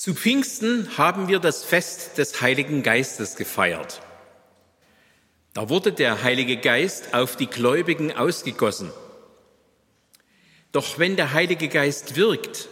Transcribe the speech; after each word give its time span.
Zu 0.00 0.14
Pfingsten 0.14 0.96
haben 0.96 1.28
wir 1.28 1.40
das 1.40 1.62
Fest 1.62 2.16
des 2.16 2.40
Heiligen 2.40 2.82
Geistes 2.82 3.36
gefeiert. 3.36 4.00
Da 5.52 5.68
wurde 5.68 5.92
der 5.92 6.22
Heilige 6.22 6.56
Geist 6.56 7.12
auf 7.12 7.36
die 7.36 7.48
Gläubigen 7.48 8.10
ausgegossen. 8.10 8.90
Doch 10.72 10.98
wenn 10.98 11.16
der 11.16 11.34
Heilige 11.34 11.68
Geist 11.68 12.16
wirkt, 12.16 12.70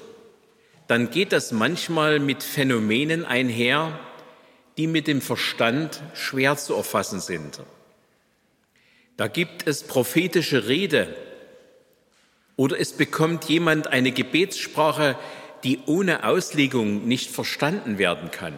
dann 0.86 1.10
geht 1.10 1.32
das 1.32 1.52
manchmal 1.52 2.18
mit 2.18 2.42
Phänomenen 2.42 3.26
einher, 3.26 4.00
die 4.78 4.86
mit 4.86 5.06
dem 5.06 5.20
Verstand 5.20 6.02
schwer 6.14 6.56
zu 6.56 6.76
erfassen 6.76 7.20
sind. 7.20 7.60
Da 9.18 9.28
gibt 9.28 9.66
es 9.66 9.82
prophetische 9.82 10.66
Rede 10.66 11.14
oder 12.56 12.80
es 12.80 12.94
bekommt 12.94 13.44
jemand 13.44 13.86
eine 13.88 14.12
Gebetssprache, 14.12 15.18
die 15.64 15.80
ohne 15.86 16.24
Auslegung 16.24 17.06
nicht 17.06 17.30
verstanden 17.30 17.98
werden 17.98 18.30
kann. 18.30 18.54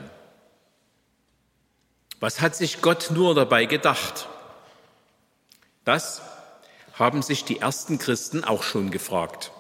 Was 2.21 2.41
hat 2.41 2.55
sich 2.55 2.83
Gott 2.83 3.11
nur 3.11 3.35
dabei 3.35 3.65
gedacht? 3.65 4.29
Das 5.85 6.21
haben 6.95 7.23
sich 7.23 7.45
die 7.45 7.59
ersten 7.59 7.99
Christen 7.99 8.45
auch 8.45 8.63
schon 8.63 8.91
gefragt. 8.91 9.53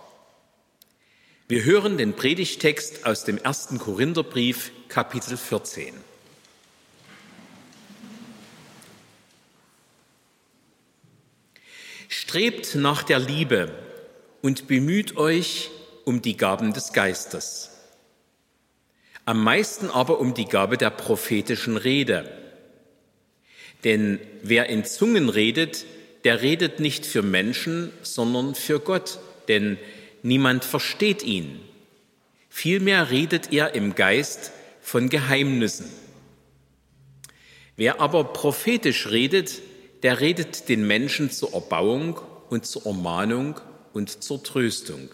Wir 1.49 1.65
hören 1.65 1.97
den 1.97 2.15
Predigtext 2.15 3.07
aus 3.07 3.25
dem 3.25 3.39
ersten 3.39 3.79
Korintherbrief, 3.79 4.71
Kapitel 4.88 5.37
14. 5.37 5.95
Strebt 12.09 12.75
nach 12.75 13.02
der 13.02 13.19
Liebe 13.19 13.73
und 14.43 14.69
bemüht 14.69 15.16
euch 15.16 15.71
um 16.05 16.23
die 16.23 16.37
Gaben 16.37 16.73
des 16.73 16.93
Geistes. 16.93 17.71
Am 19.25 19.43
meisten 19.43 19.91
aber 19.91 20.21
um 20.21 20.35
die 20.35 20.47
Gabe 20.47 20.77
der 20.77 20.91
prophetischen 20.91 21.77
Rede. 21.77 22.30
Denn 23.85 24.19
wer 24.43 24.69
in 24.69 24.85
Zungen 24.85 25.29
redet, 25.29 25.85
der 26.24 26.43
redet 26.43 26.80
nicht 26.80 27.07
für 27.07 27.23
Menschen, 27.23 27.93
sondern 28.02 28.55
für 28.55 28.80
Gott, 28.80 29.19
denn 29.49 29.79
niemand 30.23 30.65
versteht 30.65 31.23
ihn. 31.23 31.61
Vielmehr 32.49 33.11
redet 33.11 33.52
er 33.52 33.74
im 33.74 33.95
Geist 33.95 34.52
von 34.83 35.09
Geheimnissen. 35.09 35.91
Wer 37.77 38.01
aber 38.01 38.24
prophetisch 38.24 39.09
redet, 39.09 39.63
der 40.02 40.21
redet 40.21 40.69
den 40.69 40.87
Menschen 40.87 41.30
zur 41.30 41.55
Erbauung 41.55 42.21
und 42.51 42.67
zur 42.67 42.85
Ermahnung 42.87 43.61
und 43.93 44.23
zur 44.23 44.43
Tröstung. 44.43 45.11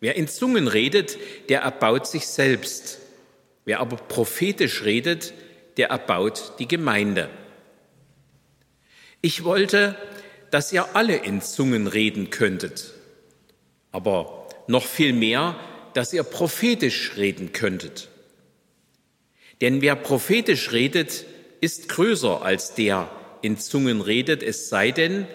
Wer 0.00 0.16
in 0.16 0.28
Zungen 0.28 0.68
redet, 0.68 1.18
der 1.48 1.60
erbaut 1.60 2.06
sich 2.06 2.26
selbst. 2.26 2.98
Wer 3.64 3.80
aber 3.80 3.96
prophetisch 3.96 4.84
redet, 4.84 5.32
der 5.76 5.88
erbaut 5.88 6.52
die 6.58 6.68
Gemeinde. 6.68 7.30
Ich 9.20 9.44
wollte, 9.44 9.96
dass 10.50 10.72
ihr 10.72 10.94
alle 10.94 11.16
in 11.16 11.40
Zungen 11.40 11.86
reden 11.86 12.30
könntet, 12.30 12.92
aber 13.90 14.48
noch 14.68 14.84
viel 14.84 15.12
mehr, 15.12 15.58
dass 15.94 16.12
ihr 16.12 16.22
prophetisch 16.22 17.16
reden 17.16 17.52
könntet. 17.52 18.08
Denn 19.60 19.80
wer 19.80 19.96
prophetisch 19.96 20.72
redet, 20.72 21.24
ist 21.60 21.88
größer 21.88 22.42
als 22.42 22.74
der 22.74 23.10
in 23.42 23.58
Zungen 23.58 24.00
redet, 24.00 24.42
es 24.42 24.68
sei 24.68 24.90
denn, 24.90 25.26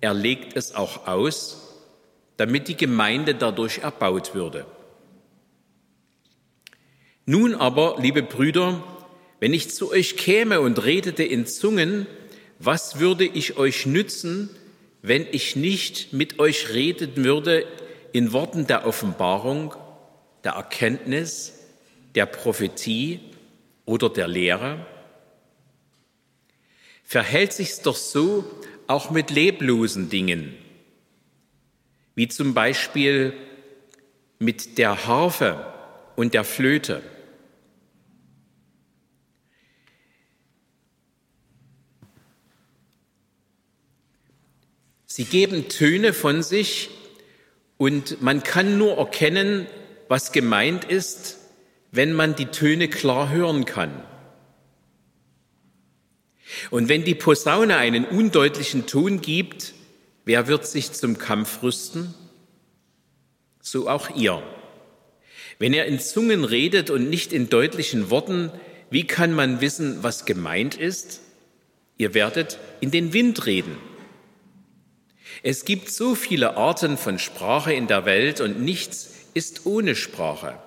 er 0.00 0.12
legt 0.12 0.56
es 0.56 0.74
auch 0.74 1.06
aus, 1.06 1.63
damit 2.36 2.68
die 2.68 2.76
Gemeinde 2.76 3.34
dadurch 3.34 3.78
erbaut 3.78 4.34
würde. 4.34 4.66
Nun 7.26 7.54
aber, 7.54 7.96
liebe 8.00 8.22
Brüder, 8.22 8.82
wenn 9.40 9.54
ich 9.54 9.70
zu 9.70 9.90
euch 9.90 10.16
käme 10.16 10.60
und 10.60 10.84
redete 10.84 11.22
in 11.22 11.46
Zungen, 11.46 12.06
was 12.58 12.98
würde 12.98 13.24
ich 13.24 13.56
euch 13.56 13.86
nützen, 13.86 14.50
wenn 15.02 15.26
ich 15.30 15.56
nicht 15.56 16.12
mit 16.12 16.38
euch 16.38 16.72
reden 16.72 17.16
würde 17.16 17.66
in 18.12 18.32
Worten 18.32 18.66
der 18.66 18.86
Offenbarung, 18.86 19.74
der 20.44 20.52
Erkenntnis, 20.52 21.60
der 22.14 22.26
Prophetie 22.26 23.20
oder 23.84 24.08
der 24.08 24.28
Lehre? 24.28 24.86
Verhält 27.04 27.52
sich's 27.52 27.80
doch 27.82 27.96
so 27.96 28.44
auch 28.86 29.10
mit 29.10 29.30
leblosen 29.30 30.08
Dingen, 30.08 30.54
wie 32.14 32.28
zum 32.28 32.54
Beispiel 32.54 33.32
mit 34.38 34.78
der 34.78 35.06
Harfe 35.06 35.72
und 36.16 36.34
der 36.34 36.44
Flöte. 36.44 37.02
Sie 45.06 45.24
geben 45.24 45.68
Töne 45.68 46.12
von 46.12 46.42
sich 46.42 46.90
und 47.76 48.20
man 48.20 48.42
kann 48.42 48.78
nur 48.78 48.98
erkennen, 48.98 49.66
was 50.08 50.32
gemeint 50.32 50.84
ist, 50.84 51.38
wenn 51.92 52.12
man 52.12 52.34
die 52.34 52.46
Töne 52.46 52.88
klar 52.88 53.30
hören 53.30 53.64
kann. 53.64 54.02
Und 56.70 56.88
wenn 56.88 57.04
die 57.04 57.14
Posaune 57.14 57.76
einen 57.76 58.04
undeutlichen 58.04 58.86
Ton 58.86 59.20
gibt, 59.20 59.74
wer 60.24 60.46
wird 60.46 60.66
sich 60.66 60.92
zum 60.92 61.18
Kampf 61.18 61.62
rüsten? 61.62 62.14
So 63.60 63.88
auch 63.88 64.14
ihr. 64.14 64.42
Wenn 65.58 65.72
er 65.72 65.86
in 65.86 66.00
Zungen 66.00 66.44
redet 66.44 66.90
und 66.90 67.08
nicht 67.08 67.32
in 67.32 67.48
deutlichen 67.48 68.10
Worten, 68.10 68.50
wie 68.90 69.06
kann 69.06 69.32
man 69.32 69.60
wissen, 69.60 70.02
was 70.02 70.24
gemeint 70.24 70.74
ist? 70.74 71.20
Ihr 71.96 72.14
werdet 72.14 72.58
in 72.80 72.90
den 72.90 73.12
Wind 73.12 73.46
reden. 73.46 73.76
Es 75.42 75.64
gibt 75.64 75.90
so 75.90 76.14
viele 76.14 76.56
Arten 76.56 76.96
von 76.96 77.18
Sprache 77.18 77.72
in 77.72 77.86
der 77.86 78.04
Welt 78.04 78.40
und 78.40 78.60
nichts 78.60 79.14
ist 79.34 79.66
ohne 79.66 79.94
Sprache. 79.94 80.58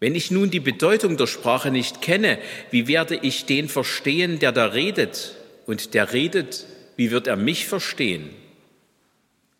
Wenn 0.00 0.14
ich 0.14 0.30
nun 0.30 0.50
die 0.50 0.60
Bedeutung 0.60 1.16
der 1.16 1.26
Sprache 1.26 1.70
nicht 1.70 2.02
kenne, 2.02 2.38
wie 2.70 2.86
werde 2.86 3.16
ich 3.16 3.46
den 3.46 3.68
verstehen, 3.68 4.38
der 4.38 4.52
da 4.52 4.66
redet? 4.66 5.34
Und 5.66 5.94
der 5.94 6.12
redet, 6.12 6.66
wie 6.98 7.12
wird 7.12 7.28
er 7.28 7.36
mich 7.36 7.68
verstehen? 7.68 8.28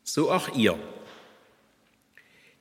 So 0.03 0.31
auch 0.32 0.56
ihr, 0.56 0.76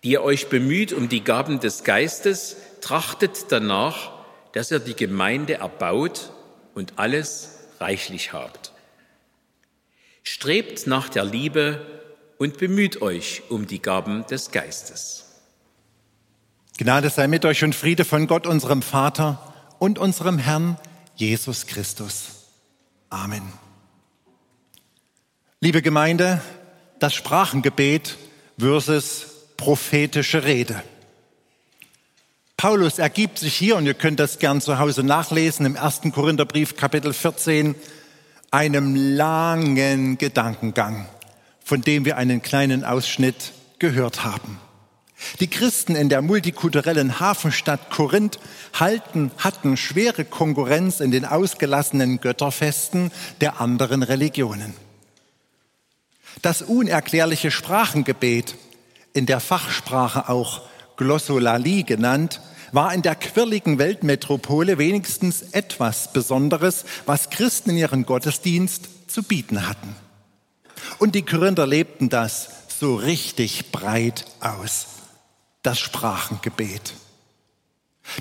die 0.04 0.12
ihr 0.12 0.22
euch 0.22 0.50
bemüht 0.50 0.94
um 0.94 1.10
die 1.10 1.24
Gaben 1.24 1.60
des 1.60 1.84
Geistes, 1.84 2.58
trachtet 2.80 3.48
danach, 3.50 4.12
dass 4.54 4.70
ihr 4.70 4.78
die 4.78 4.96
Gemeinde 4.96 5.56
erbaut 5.56 6.32
und 6.76 6.94
alles 6.98 7.58
reichlich 7.80 8.34
habt. 8.34 8.72
Strebt 10.22 10.86
nach 10.86 11.10
der 11.10 11.26
Liebe 11.26 11.82
und 12.38 12.60
bemüht 12.60 13.02
euch 13.02 13.42
um 13.50 13.66
die 13.66 13.82
Gaben 13.82 14.28
des 14.28 14.52
Geistes. 14.52 15.26
Gnade 16.78 17.10
sei 17.10 17.28
mit 17.28 17.46
euch 17.46 17.64
und 17.64 17.74
Friede 17.74 18.06
von 18.06 18.28
Gott, 18.28 18.46
unserem 18.46 18.84
Vater 18.84 19.56
und 19.80 19.98
unserem 19.98 20.38
Herrn 20.38 20.78
Jesus 21.16 21.66
Christus. 21.66 22.46
Amen. 23.10 23.67
Liebe 25.60 25.82
Gemeinde, 25.82 26.40
das 27.00 27.16
Sprachengebet 27.16 28.16
versus 28.60 29.26
prophetische 29.58 30.44
Rede. 30.44 30.84
Paulus 32.58 33.00
ergibt 33.00 33.40
sich 33.40 33.56
hier, 33.56 33.76
und 33.76 33.88
ihr 33.88 33.96
könnt 33.96 34.20
das 34.20 34.38
gern 34.38 34.62
zu 34.62 34.78
Hause 34.78 35.02
nachlesen, 35.02 35.66
im 35.66 35.76
ersten 35.76 36.12
Korintherbrief 36.12 36.78
Kapitel 36.78 37.12
14, 37.12 37.74
einem 38.52 38.96
langen 38.96 40.20
Gedankengang, 40.20 41.08
von 41.66 41.82
dem 41.82 42.06
wir 42.06 42.18
einen 42.18 42.44
kleinen 42.44 42.84
Ausschnitt 42.84 43.54
gehört 43.80 44.24
haben. 44.24 44.60
Die 45.40 45.50
Christen 45.50 45.96
in 45.96 46.10
der 46.10 46.22
multikulturellen 46.22 47.20
Hafenstadt 47.20 47.90
Korinth 47.90 48.38
halten, 48.74 49.32
hatten 49.40 49.76
schwere 49.76 50.24
Konkurrenz 50.24 51.00
in 51.00 51.10
den 51.10 51.26
ausgelassenen 51.26 52.22
Götterfesten 52.22 53.12
der 53.42 53.60
anderen 53.60 54.04
Religionen. 54.04 54.87
Das 56.42 56.62
unerklärliche 56.62 57.52
Sprachengebet, 57.52 58.56
in 59.14 59.26
der 59.26 59.40
Fachsprache 59.40 60.30
auch 60.30 60.62
Glossolalie 60.98 61.84
genannt, 61.84 62.42
war 62.72 62.94
in 62.94 63.02
der 63.02 63.16
quirligen 63.16 63.80
Weltmetropole 63.80 64.78
wenigstens 64.78 65.42
etwas 65.54 66.12
Besonderes, 66.14 66.86
was 67.06 67.30
Christen 67.30 67.72
in 67.72 67.78
ihren 67.78 68.06
Gottesdienst 68.06 68.90
zu 69.08 69.24
bieten 69.24 69.68
hatten. 69.68 69.96
Und 71.00 71.16
die 71.16 71.24
Korinther 71.24 71.66
lebten 71.66 72.10
das 72.10 72.50
so 72.80 72.96
richtig 72.96 73.72
breit 73.72 74.26
aus, 74.40 74.88
das 75.64 75.80
Sprachengebet. 75.80 76.94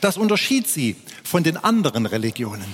Das 0.01 0.17
unterschied 0.17 0.69
sie 0.69 0.97
von 1.23 1.43
den 1.43 1.57
anderen 1.57 2.07
Religionen. 2.07 2.73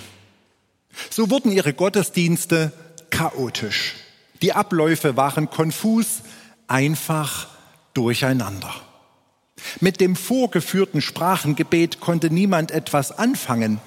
So 1.11 1.31
wurden 1.31 1.53
ihre 1.53 1.75
Gottesdienste 1.75 2.73
chaotisch. 3.11 3.95
Die 4.43 4.53
Abläufe 4.53 5.17
waren 5.17 5.49
konfus, 5.49 6.23
einfach 6.67 7.49
durcheinander. 7.95 8.75
Mit 9.81 10.01
dem 10.01 10.17
vorgeführten 10.17 11.01
Sprachengebet 11.01 12.01
konnte 12.01 12.31
niemand 12.31 12.73
etwas 12.73 13.17
anfangen. 13.17 13.81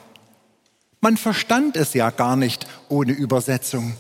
Man 1.02 1.18
verstand 1.18 1.76
es 1.76 1.94
ja 1.94 2.10
gar 2.10 2.36
nicht 2.36 2.68
ohne 2.90 3.12
Übersetzung. 3.12 3.96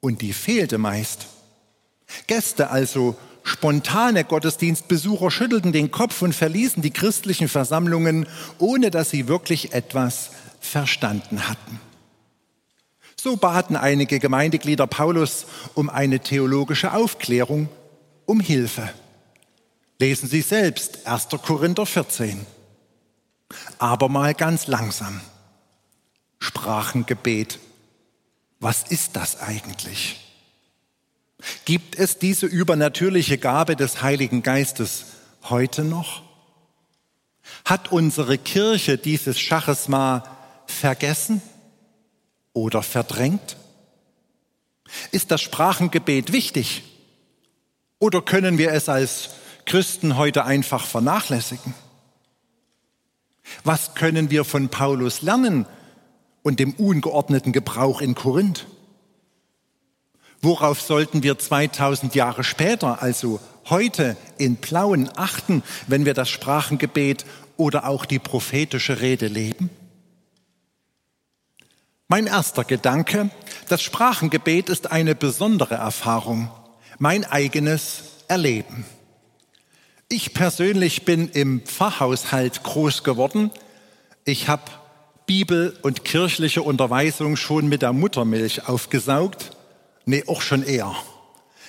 Und 0.00 0.20
die 0.20 0.32
fehlte 0.32 0.78
meist. 0.78 1.26
Gäste 2.26 2.70
also, 2.70 3.16
spontane 3.42 4.24
Gottesdienstbesucher 4.24 5.30
schüttelten 5.30 5.72
den 5.72 5.90
Kopf 5.90 6.20
und 6.20 6.34
verließen 6.34 6.82
die 6.82 6.90
christlichen 6.90 7.48
Versammlungen, 7.48 8.26
ohne 8.58 8.90
dass 8.90 9.10
sie 9.10 9.28
wirklich 9.28 9.72
etwas 9.72 10.30
verstanden 10.60 11.48
hatten. 11.48 11.80
So 13.22 13.36
baten 13.36 13.76
einige 13.76 14.18
Gemeindeglieder 14.18 14.88
Paulus 14.88 15.46
um 15.74 15.88
eine 15.88 16.18
theologische 16.18 16.92
Aufklärung, 16.92 17.68
um 18.26 18.40
Hilfe. 18.40 18.92
Lesen 20.00 20.28
Sie 20.28 20.40
selbst 20.40 21.06
1. 21.06 21.28
Korinther 21.40 21.86
14. 21.86 22.44
Aber 23.78 24.08
mal 24.08 24.34
ganz 24.34 24.66
langsam. 24.66 25.20
Sprachengebet. 26.40 27.60
Was 28.58 28.82
ist 28.82 29.14
das 29.14 29.40
eigentlich? 29.40 30.18
Gibt 31.64 31.94
es 31.94 32.18
diese 32.18 32.46
übernatürliche 32.46 33.38
Gabe 33.38 33.76
des 33.76 34.02
Heiligen 34.02 34.42
Geistes 34.42 35.04
heute 35.44 35.84
noch? 35.84 36.22
Hat 37.64 37.92
unsere 37.92 38.36
Kirche 38.36 38.98
dieses 38.98 39.38
Schachesma 39.38 40.24
vergessen 40.66 41.40
oder 42.52 42.82
verdrängt? 42.82 43.56
Ist 45.10 45.30
das 45.30 45.40
Sprachengebet 45.40 46.32
wichtig 46.32 46.82
oder 47.98 48.20
können 48.20 48.58
wir 48.58 48.72
es 48.72 48.88
als 48.88 49.30
Christen 49.64 50.16
heute 50.16 50.44
einfach 50.44 50.84
vernachlässigen? 50.84 51.74
Was 53.64 53.94
können 53.94 54.30
wir 54.30 54.44
von 54.44 54.68
Paulus 54.68 55.22
lernen 55.22 55.66
und 56.42 56.60
dem 56.60 56.72
ungeordneten 56.74 57.52
Gebrauch 57.52 58.00
in 58.00 58.14
Korinth? 58.14 58.66
Worauf 60.40 60.80
sollten 60.80 61.22
wir 61.22 61.38
2000 61.38 62.16
Jahre 62.16 62.42
später, 62.42 63.00
also 63.00 63.38
heute 63.70 64.16
in 64.38 64.56
Plauen, 64.56 65.08
achten, 65.14 65.62
wenn 65.86 66.04
wir 66.04 66.14
das 66.14 66.28
Sprachengebet 66.28 67.24
oder 67.56 67.86
auch 67.86 68.04
die 68.04 68.18
prophetische 68.18 69.00
Rede 69.00 69.28
leben? 69.28 69.70
Mein 72.12 72.26
erster 72.26 72.64
Gedanke, 72.64 73.30
das 73.70 73.80
Sprachengebet 73.80 74.68
ist 74.68 74.92
eine 74.92 75.14
besondere 75.14 75.76
Erfahrung, 75.76 76.50
mein 76.98 77.24
eigenes 77.24 78.02
Erleben. 78.28 78.84
Ich 80.10 80.34
persönlich 80.34 81.06
bin 81.06 81.30
im 81.30 81.62
Pfarrhaushalt 81.62 82.64
groß 82.64 83.02
geworden. 83.02 83.50
Ich 84.26 84.46
habe 84.46 84.64
Bibel 85.24 85.74
und 85.80 86.04
kirchliche 86.04 86.60
Unterweisung 86.60 87.36
schon 87.36 87.70
mit 87.70 87.80
der 87.80 87.94
Muttermilch 87.94 88.68
aufgesaugt 88.68 89.52
Nee, 90.04 90.24
auch 90.26 90.42
schon 90.42 90.64
eher. 90.64 90.94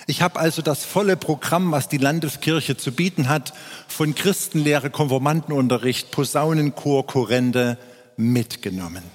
Ich 0.06 0.20
habe 0.20 0.38
also 0.38 0.60
das 0.60 0.84
volle 0.84 1.16
Programm, 1.16 1.72
was 1.72 1.88
die 1.88 1.96
Landeskirche 1.96 2.76
zu 2.76 2.92
bieten 2.92 3.30
hat, 3.30 3.54
von 3.88 4.14
Christenlehre, 4.14 4.90
Konformantenunterricht, 4.90 6.10
Posaunenchor, 6.10 7.06
Chorende 7.06 7.78
mitgenommen. 8.18 9.13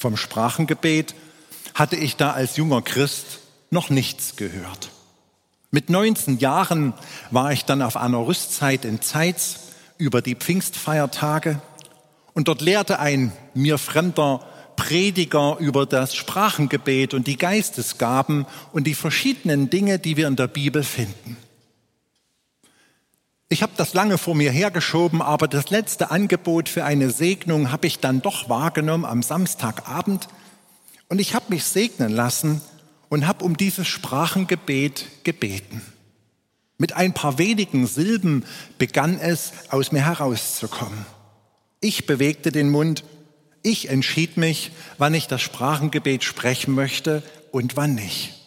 Vom 0.00 0.16
Sprachengebet 0.16 1.16
hatte 1.74 1.96
ich 1.96 2.14
da 2.14 2.30
als 2.30 2.56
junger 2.56 2.82
Christ 2.82 3.40
noch 3.70 3.90
nichts 3.90 4.36
gehört. 4.36 4.90
Mit 5.72 5.90
19 5.90 6.38
Jahren 6.38 6.94
war 7.32 7.52
ich 7.52 7.64
dann 7.64 7.82
auf 7.82 7.96
einer 7.96 8.24
Rüstzeit 8.24 8.84
in 8.84 9.02
Zeitz 9.02 9.58
über 9.98 10.22
die 10.22 10.36
Pfingstfeiertage 10.36 11.60
und 12.32 12.46
dort 12.46 12.60
lehrte 12.60 13.00
ein 13.00 13.32
mir 13.54 13.76
fremder 13.76 14.46
Prediger 14.76 15.56
über 15.58 15.84
das 15.84 16.14
Sprachengebet 16.14 17.12
und 17.12 17.26
die 17.26 17.36
Geistesgaben 17.36 18.46
und 18.72 18.86
die 18.86 18.94
verschiedenen 18.94 19.68
Dinge, 19.68 19.98
die 19.98 20.16
wir 20.16 20.28
in 20.28 20.36
der 20.36 20.46
Bibel 20.46 20.84
finden. 20.84 21.36
Ich 23.48 23.62
habe 23.62 23.72
das 23.76 23.94
lange 23.94 24.18
vor 24.18 24.34
mir 24.34 24.50
hergeschoben, 24.50 25.22
aber 25.22 25.48
das 25.48 25.70
letzte 25.70 26.10
Angebot 26.10 26.68
für 26.68 26.84
eine 26.84 27.10
Segnung 27.10 27.70
habe 27.72 27.86
ich 27.86 27.98
dann 27.98 28.20
doch 28.20 28.48
wahrgenommen 28.48 29.04
am 29.04 29.22
Samstagabend 29.22 30.28
und 31.08 31.18
ich 31.20 31.34
habe 31.34 31.46
mich 31.48 31.64
segnen 31.64 32.12
lassen 32.12 32.60
und 33.08 33.26
habe 33.26 33.44
um 33.44 33.56
dieses 33.56 33.88
Sprachengebet 33.88 35.24
gebeten. 35.24 35.80
Mit 36.76 36.92
ein 36.94 37.14
paar 37.14 37.38
wenigen 37.38 37.86
Silben 37.86 38.44
begann 38.76 39.18
es 39.18 39.52
aus 39.70 39.92
mir 39.92 40.04
herauszukommen. 40.04 41.06
Ich 41.80 42.06
bewegte 42.06 42.52
den 42.52 42.70
Mund 42.70 43.02
ich 43.62 43.88
entschied 43.88 44.36
mich, 44.36 44.70
wann 44.98 45.14
ich 45.14 45.26
das 45.26 45.42
Sprachengebet 45.42 46.24
sprechen 46.24 46.74
möchte 46.74 47.22
und 47.50 47.76
wann 47.76 47.94
nicht. 47.94 48.37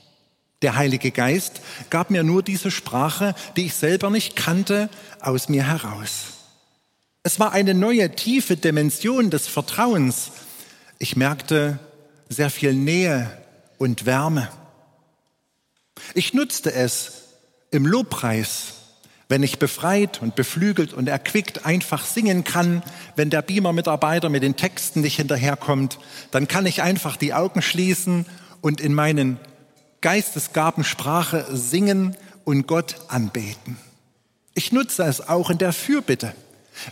Der 0.61 0.75
Heilige 0.75 1.11
Geist 1.11 1.61
gab 1.89 2.11
mir 2.11 2.23
nur 2.23 2.43
diese 2.43 2.69
Sprache, 2.69 3.33
die 3.55 3.65
ich 3.65 3.73
selber 3.73 4.09
nicht 4.09 4.35
kannte, 4.35 4.89
aus 5.19 5.49
mir 5.49 5.65
heraus. 5.65 6.37
Es 7.23 7.39
war 7.39 7.51
eine 7.51 7.73
neue 7.73 8.15
tiefe 8.15 8.57
Dimension 8.57 9.29
des 9.29 9.47
Vertrauens. 9.47 10.31
Ich 10.99 11.15
merkte 11.15 11.79
sehr 12.29 12.49
viel 12.49 12.73
Nähe 12.73 13.31
und 13.77 14.05
Wärme. 14.05 14.49
Ich 16.13 16.33
nutzte 16.33 16.73
es 16.73 17.13
im 17.71 17.85
Lobpreis, 17.85 18.73
wenn 19.29 19.43
ich 19.43 19.59
befreit 19.59 20.21
und 20.21 20.35
beflügelt 20.35 20.93
und 20.93 21.07
erquickt 21.07 21.65
einfach 21.65 22.05
singen 22.05 22.43
kann, 22.43 22.83
wenn 23.15 23.29
der 23.29 23.41
Beamer-Mitarbeiter 23.41 24.29
mit 24.29 24.43
den 24.43 24.57
Texten 24.57 25.01
nicht 25.01 25.15
hinterherkommt, 25.15 25.99
dann 26.31 26.47
kann 26.47 26.65
ich 26.65 26.81
einfach 26.81 27.17
die 27.17 27.33
Augen 27.33 27.61
schließen 27.61 28.25
und 28.61 28.81
in 28.81 28.93
meinen 28.93 29.39
Geistesgabensprache 30.01 31.45
singen 31.51 32.18
und 32.44 32.68
Gott 32.68 32.95
anbeten. 33.07 33.77
Ich 34.53 34.71
nutze 34.71 35.03
es 35.03 35.27
auch 35.27 35.50
in 35.50 35.57
der 35.57 35.74
Fürbitte. 35.74 36.33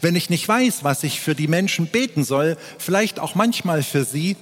Wenn 0.01 0.15
ich 0.15 0.29
nicht 0.29 0.47
weiß, 0.47 0.83
was 0.83 1.03
ich 1.03 1.19
für 1.19 1.35
die 1.35 1.47
Menschen 1.47 1.87
beten 1.87 2.23
soll, 2.23 2.57
vielleicht 2.77 3.19
auch 3.19 3.35
manchmal 3.35 3.83
für 3.83 4.03
sie, 4.03 4.37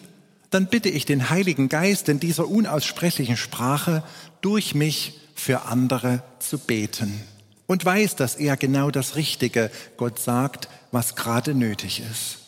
dann 0.50 0.68
bitte 0.68 0.90
ich 0.90 1.06
den 1.06 1.30
Heiligen 1.30 1.70
Geist 1.70 2.10
in 2.10 2.20
dieser 2.20 2.48
unaussprechlichen 2.48 3.38
Sprache 3.38 4.04
durch 4.42 4.76
mich 4.76 5.20
für 5.36 5.64
andere 5.64 6.24
zu 6.40 6.58
beten 6.58 7.22
und 7.68 7.84
weiß, 7.84 8.16
dass 8.16 8.36
er 8.36 8.58
genau 8.58 8.92
das 8.92 9.16
Richtige 9.16 9.70
Gott 9.98 10.20
sagt, 10.20 10.70
was 10.92 11.16
gerade 11.16 11.54
nötig 11.54 12.02
ist. 12.10 12.40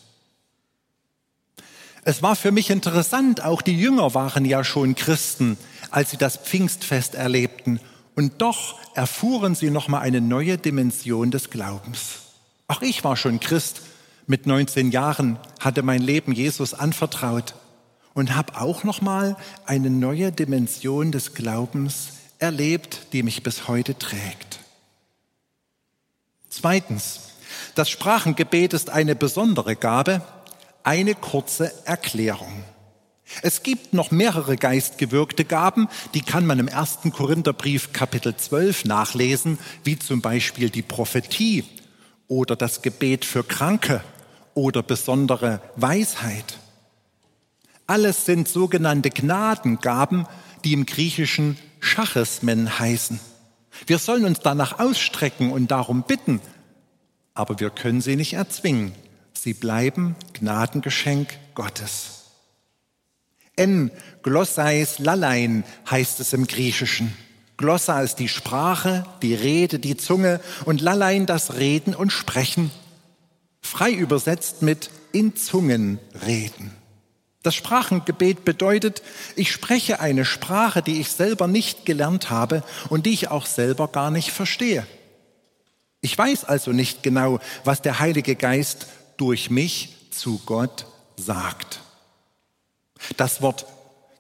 Es 2.04 2.24
war 2.24 2.36
für 2.36 2.52
mich 2.52 2.70
interessant, 2.70 3.44
auch 3.44 3.62
die 3.62 3.78
Jünger 3.78 4.14
waren 4.14 4.46
ja 4.46 4.64
schon 4.64 4.96
Christen, 4.96 5.58
als 5.92 6.12
sie 6.12 6.18
das 6.18 6.38
Pfingstfest 6.38 7.16
erlebten, 7.16 7.80
und 8.16 8.42
doch 8.42 8.78
erfuhren 8.96 9.56
sie 9.56 9.70
nochmal 9.70 10.02
eine 10.02 10.20
neue 10.20 10.58
Dimension 10.58 11.32
des 11.32 11.50
Glaubens. 11.50 12.20
Auch 12.68 12.82
ich 12.82 13.04
war 13.04 13.16
schon 13.16 13.40
Christ, 13.40 13.82
mit 14.28 14.46
19 14.46 14.92
Jahren 14.92 15.40
hatte 15.60 15.82
mein 15.84 16.02
Leben 16.02 16.34
Jesus 16.34 16.74
anvertraut 16.74 17.56
und 18.14 18.36
habe 18.36 18.60
auch 18.60 18.84
nochmal 18.84 19.38
eine 19.66 19.90
neue 19.90 20.32
Dimension 20.32 21.12
des 21.12 21.34
Glaubens 21.34 22.10
erlebt, 22.38 23.08
die 23.14 23.24
mich 23.24 23.42
bis 23.42 23.68
heute 23.68 23.98
trägt. 23.98 24.60
Zweitens, 26.50 27.22
das 27.76 27.90
Sprachengebet 27.90 28.74
ist 28.74 28.90
eine 28.90 29.16
besondere 29.16 29.76
Gabe, 29.76 30.22
eine 30.84 31.16
kurze 31.16 31.72
Erklärung. 31.86 32.64
Es 33.42 33.64
gibt 33.64 33.94
noch 33.94 34.12
mehrere 34.12 34.58
geistgewirkte 34.58 35.46
Gaben, 35.46 35.88
die 36.14 36.22
kann 36.22 36.46
man 36.46 36.60
im 36.60 36.68
ersten 36.68 37.12
Korintherbrief 37.12 37.94
Kapitel 37.94 38.36
12 38.36 38.86
nachlesen, 38.86 39.60
wie 39.84 40.00
zum 40.00 40.22
Beispiel 40.22 40.70
die 40.70 40.82
Prophetie 40.82 41.64
oder 42.28 42.56
das 42.56 42.82
Gebet 42.82 43.26
für 43.26 43.44
Kranke 43.44 44.04
oder 44.56 44.82
besondere 44.82 45.62
Weisheit. 45.76 46.58
Alles 47.88 48.26
sind 48.26 48.48
sogenannte 48.48 49.10
Gnadengaben, 49.10 50.28
die 50.64 50.74
im 50.74 50.86
Griechischen 50.86 51.58
Schachismen 51.80 52.80
heißen. 52.80 53.20
Wir 53.88 54.00
sollen 54.00 54.26
uns 54.26 54.40
danach 54.42 54.80
ausstrecken 54.80 55.52
und 55.52 55.72
darum 55.72 56.04
bitten, 56.04 56.42
aber 57.34 57.60
wir 57.60 57.70
können 57.70 58.02
sie 58.02 58.16
nicht 58.16 58.34
erzwingen. 58.34 58.94
Sie 59.42 59.54
bleiben 59.54 60.18
Gnadengeschenk 60.34 61.30
Gottes. 61.56 62.26
En 63.56 63.90
glossais 64.22 65.00
lalein 65.00 65.64
heißt 65.90 66.20
es 66.20 66.34
im 66.34 66.46
Griechischen. 66.46 67.14
Glossa 67.56 68.02
ist 68.02 68.18
die 68.20 68.28
Sprache, 68.28 69.06
die 69.22 69.34
Rede, 69.34 69.80
die 69.80 69.96
Zunge 69.96 70.42
und 70.66 70.82
lalein 70.82 71.26
das 71.26 71.56
Reden 71.56 71.96
und 71.96 72.12
Sprechen. 72.12 72.70
Frei 73.62 73.94
übersetzt 73.94 74.62
mit 74.62 74.90
in 75.14 75.38
Zungen 75.38 76.00
reden. 76.28 76.76
Das 77.42 77.56
Sprachengebet 77.56 78.44
bedeutet, 78.44 79.02
ich 79.38 79.54
spreche 79.54 80.02
eine 80.02 80.26
Sprache, 80.26 80.82
die 80.82 81.00
ich 81.00 81.12
selber 81.12 81.48
nicht 81.48 81.86
gelernt 81.86 82.30
habe 82.30 82.62
und 82.90 83.06
die 83.06 83.14
ich 83.14 83.30
auch 83.30 83.46
selber 83.46 83.88
gar 83.88 84.12
nicht 84.12 84.32
verstehe. 84.32 84.86
Ich 86.02 86.18
weiß 86.18 86.44
also 86.44 86.72
nicht 86.72 87.04
genau, 87.04 87.40
was 87.64 87.82
der 87.82 88.00
Heilige 88.00 88.36
Geist 88.36 88.88
durch 89.20 89.50
mich 89.50 89.96
zu 90.12 90.42
Gott 90.46 90.86
sagt. 91.18 91.82
Das 93.18 93.42
Wort 93.42 93.66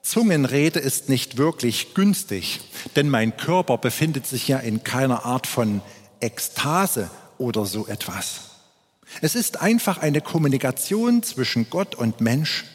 Zungenrede 0.02 0.80
ist 0.80 1.10
nicht 1.10 1.38
wirklich 1.38 1.94
günstig, 1.94 2.62
denn 2.96 3.10
mein 3.10 3.38
Körper 3.38 3.78
befindet 3.78 4.26
sich 4.26 4.48
ja 4.48 4.58
in 4.58 4.84
keiner 4.84 5.26
Art 5.26 5.46
von 5.46 5.82
Ekstase 6.20 7.10
oder 7.38 7.66
so 7.66 7.88
etwas. 7.88 8.42
Es 9.22 9.36
ist 9.36 9.62
einfach 9.62 10.00
eine 10.00 10.22
Kommunikation 10.22 11.24
zwischen 11.24 11.70
Gott 11.70 11.96
und 11.96 12.22
Mensch, 12.22 12.66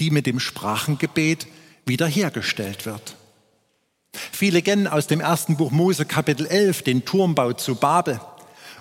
die 0.00 0.10
mit 0.10 0.26
dem 0.26 0.40
Sprachengebet 0.40 1.46
wiederhergestellt 1.86 2.86
wird. 2.86 3.16
Viele 4.12 4.62
kennen 4.62 4.86
aus 4.86 5.06
dem 5.06 5.20
ersten 5.20 5.56
Buch 5.56 5.70
Mose 5.70 6.04
Kapitel 6.04 6.46
11 6.46 6.82
den 6.82 7.04
Turmbau 7.04 7.52
zu 7.52 7.74
Babel, 7.74 8.20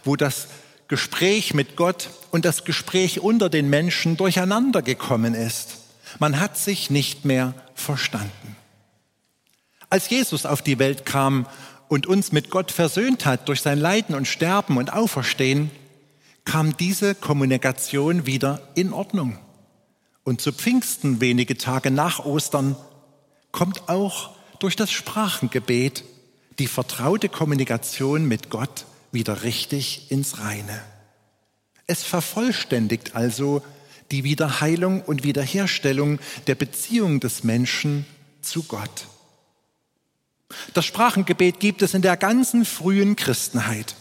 wo 0.04 0.16
das 0.16 0.48
Gespräch 0.88 1.54
mit 1.54 1.76
Gott 1.76 2.10
und 2.32 2.46
das 2.46 2.66
Gespräch 2.66 3.20
unter 3.20 3.50
den 3.50 3.70
Menschen 3.70 4.18
durcheinander 4.18 4.82
gekommen 4.82 5.34
ist. 5.34 5.78
Man 6.20 6.40
hat 6.40 6.58
sich 6.58 6.90
nicht 6.90 7.26
mehr 7.26 7.54
verstanden. 7.74 8.56
Als 9.90 10.10
Jesus 10.10 10.46
auf 10.46 10.62
die 10.62 10.80
Welt 10.80 11.06
kam 11.06 11.48
und 11.88 12.08
uns 12.08 12.32
mit 12.32 12.50
Gott 12.50 12.72
versöhnt 12.72 13.26
hat 13.26 13.48
durch 13.48 13.62
sein 13.62 13.80
Leiden 13.80 14.16
und 14.16 14.28
Sterben 14.28 14.78
und 14.78 14.92
Auferstehen, 14.92 15.72
kam 16.46 16.76
diese 16.76 17.16
Kommunikation 17.16 18.26
wieder 18.26 18.62
in 18.76 18.92
Ordnung. 18.92 19.38
Und 20.24 20.42
zu 20.42 20.52
Pfingsten, 20.52 21.22
wenige 21.22 21.58
Tage 21.58 21.92
nach 21.92 22.26
Ostern, 22.26 22.76
kommt 23.52 23.88
auch 23.90 24.32
durch 24.60 24.76
das 24.76 24.92
Sprachengebet 24.92 26.04
die 26.60 26.68
vertraute 26.68 27.30
Kommunikation 27.30 28.28
mit 28.28 28.50
Gott 28.50 28.86
wieder 29.14 29.44
richtig 29.44 30.12
ins 30.12 30.40
Reine. 30.40 30.82
Es 31.88 32.04
vervollständigt 32.04 33.16
also 33.16 33.62
die 34.12 34.24
Wiederheilung 34.24 35.02
und 35.02 35.24
Wiederherstellung 35.24 36.20
der 36.48 36.56
Beziehung 36.56 37.20
des 37.20 37.44
Menschen 37.44 38.06
zu 38.42 38.64
Gott. 38.64 39.08
Das 40.74 40.86
Sprachengebet 40.86 41.60
gibt 41.60 41.82
es 41.82 41.94
in 41.94 42.02
der 42.02 42.18
ganzen 42.18 42.66
frühen 42.66 43.16
Christenheit. 43.16 43.96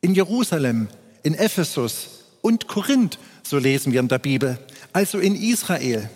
In 0.00 0.14
Jerusalem, 0.14 0.88
in 1.22 1.34
Ephesus 1.34 2.24
und 2.40 2.68
Korinth, 2.68 3.18
so 3.42 3.58
lesen 3.58 3.92
wir 3.92 4.00
in 4.00 4.08
der 4.08 4.18
Bibel, 4.18 4.58
also 4.92 5.18
in 5.18 5.34
Israel, 5.34 6.08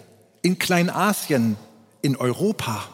in 0.43 0.59
Kleinasien, 0.59 1.57
in 2.03 2.17
Europa, 2.17 2.89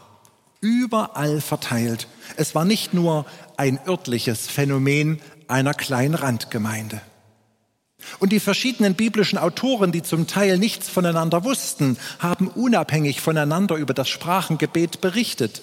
überall 0.66 1.40
verteilt. 1.40 2.08
Es 2.36 2.54
war 2.54 2.64
nicht 2.64 2.92
nur 2.92 3.24
ein 3.56 3.78
örtliches 3.86 4.48
Phänomen 4.48 5.20
einer 5.46 5.74
kleinen 5.74 6.14
Randgemeinde. 6.14 7.00
Und 8.18 8.32
die 8.32 8.40
verschiedenen 8.40 8.94
biblischen 8.94 9.38
Autoren, 9.38 9.92
die 9.92 10.02
zum 10.02 10.26
Teil 10.26 10.58
nichts 10.58 10.88
voneinander 10.88 11.44
wussten, 11.44 11.96
haben 12.18 12.48
unabhängig 12.48 13.20
voneinander 13.20 13.76
über 13.76 13.94
das 13.94 14.08
Sprachengebet 14.08 15.00
berichtet. 15.00 15.62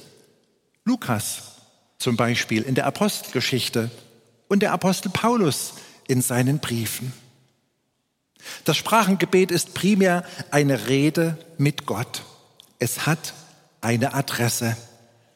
Lukas 0.86 1.54
zum 2.00 2.18
Beispiel 2.18 2.64
in 2.64 2.76
der 2.76 2.86
Apostelgeschichte 2.86 3.92
und 4.48 4.62
der 4.62 4.72
Apostel 4.72 5.10
Paulus 5.10 5.74
in 6.08 6.22
seinen 6.22 6.60
Briefen. 6.60 7.14
Das 8.66 8.78
Sprachengebet 8.78 9.52
ist 9.52 9.74
primär 9.74 10.26
eine 10.52 10.88
Rede 10.88 11.38
mit 11.58 11.86
Gott. 11.86 12.24
Es 12.80 13.06
hat 13.06 13.34
eine 13.80 14.14
Adresse, 14.14 14.76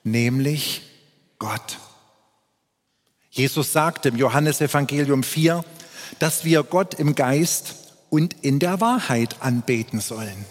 nämlich 0.04 0.82
Gott. 1.40 1.78
Jesus 3.30 3.72
sagt 3.72 4.06
im 4.06 4.16
Johannesevangelium 4.16 5.24
4, 5.24 5.64
dass 6.20 6.44
wir 6.44 6.64
Gott 6.64 6.96
im 6.96 7.16
Geist 7.16 7.76
und 8.10 8.34
in 8.42 8.60
der 8.60 8.82
Wahrheit 8.82 9.42
anbeten 9.42 10.00
sollen. 10.00 10.46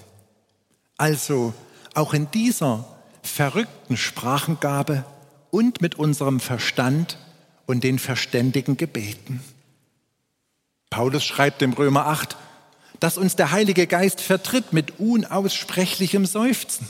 Also 0.96 1.52
auch 1.94 2.14
in 2.14 2.30
dieser 2.30 2.84
verrückten 3.22 3.96
Sprachengabe 3.96 5.04
und 5.50 5.80
mit 5.80 5.96
unserem 5.96 6.40
Verstand 6.40 7.18
und 7.66 7.82
den 7.82 7.98
verständigen 7.98 8.76
Gebeten. 8.76 9.42
Paulus 10.90 11.24
schreibt 11.24 11.62
im 11.62 11.72
Römer 11.72 12.06
8, 12.06 12.36
dass 13.00 13.18
uns 13.18 13.36
der 13.36 13.50
Heilige 13.50 13.86
Geist 13.86 14.20
vertritt 14.20 14.72
mit 14.72 14.98
unaussprechlichem 15.00 16.24
Seufzen. 16.24 16.86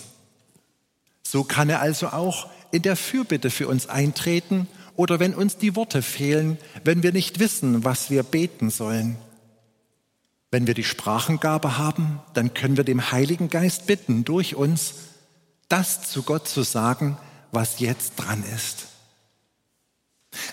So 1.37 1.45
kann 1.45 1.69
er 1.69 1.83
also 1.83 2.07
auch 2.09 2.49
in 2.71 2.81
der 2.81 2.97
Fürbitte 2.97 3.51
für 3.51 3.69
uns 3.69 3.91
eintreten 3.91 4.69
oder 4.95 5.21
wenn 5.21 5.35
uns 5.35 5.59
die 5.59 5.77
Worte 5.77 6.01
fehlen, 6.01 6.57
wenn 6.83 7.03
wir 7.03 7.13
nicht 7.13 7.41
wissen, 7.41 7.85
was 7.85 8.09
wir 8.09 8.23
beten 8.23 8.71
sollen. 8.71 9.19
Wenn 10.51 10.67
wir 10.67 10.73
die 10.73 10.83
Sprachengabe 10.83 11.77
haben, 11.77 12.21
dann 12.33 12.55
können 12.55 12.79
wir 12.79 12.85
dem 12.85 13.13
Heiligen 13.13 13.51
Geist 13.51 13.87
bitten, 13.87 14.25
durch 14.25 14.55
uns 14.55 14.95
das 15.69 16.09
zu 16.09 16.23
Gott 16.23 16.49
zu 16.49 16.63
sagen, 16.63 17.19
was 17.53 17.81
jetzt 17.81 18.15
dran 18.17 18.43
ist. 18.55 18.87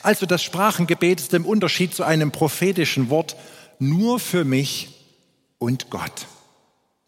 Also 0.02 0.26
das 0.26 0.44
Sprachengebet 0.44 1.22
ist 1.22 1.34
im 1.34 1.46
Unterschied 1.46 1.96
zu 1.96 2.04
einem 2.04 2.34
prophetischen 2.34 3.10
Wort 3.10 3.38
nur 3.80 4.20
für 4.20 4.44
mich 4.44 4.90
und 5.60 5.90
Gott. 5.90 6.28